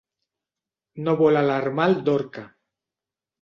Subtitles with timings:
[1.07, 2.47] No vol alarmar el Dorca.